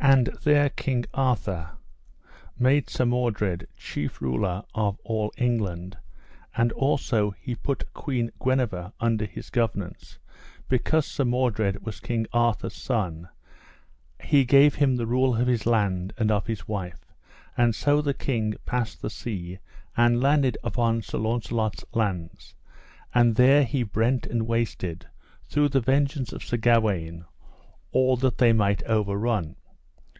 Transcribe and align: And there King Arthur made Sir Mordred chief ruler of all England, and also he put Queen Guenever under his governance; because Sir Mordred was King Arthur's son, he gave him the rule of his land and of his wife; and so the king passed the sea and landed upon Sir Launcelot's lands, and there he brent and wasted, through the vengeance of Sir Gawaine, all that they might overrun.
And 0.00 0.28
there 0.44 0.70
King 0.70 1.04
Arthur 1.12 1.72
made 2.58 2.88
Sir 2.88 3.04
Mordred 3.04 3.66
chief 3.76 4.22
ruler 4.22 4.62
of 4.74 4.98
all 5.04 5.30
England, 5.36 5.98
and 6.56 6.72
also 6.72 7.32
he 7.32 7.54
put 7.54 7.92
Queen 7.92 8.30
Guenever 8.42 8.92
under 9.00 9.26
his 9.26 9.50
governance; 9.50 10.16
because 10.66 11.04
Sir 11.04 11.24
Mordred 11.26 11.84
was 11.84 12.00
King 12.00 12.26
Arthur's 12.32 12.74
son, 12.76 13.28
he 14.22 14.44
gave 14.46 14.76
him 14.76 14.96
the 14.96 15.06
rule 15.06 15.36
of 15.36 15.46
his 15.48 15.66
land 15.66 16.14
and 16.16 16.30
of 16.30 16.46
his 16.46 16.66
wife; 16.66 17.12
and 17.54 17.74
so 17.74 18.00
the 18.00 18.14
king 18.14 18.54
passed 18.64 19.02
the 19.02 19.10
sea 19.10 19.58
and 19.96 20.22
landed 20.22 20.56
upon 20.64 21.02
Sir 21.02 21.18
Launcelot's 21.18 21.84
lands, 21.92 22.54
and 23.12 23.34
there 23.34 23.62
he 23.64 23.82
brent 23.82 24.26
and 24.26 24.46
wasted, 24.46 25.06
through 25.44 25.68
the 25.68 25.80
vengeance 25.82 26.32
of 26.32 26.44
Sir 26.44 26.56
Gawaine, 26.56 27.26
all 27.90 28.16
that 28.18 28.38
they 28.38 28.54
might 28.54 28.82
overrun. 28.84 29.56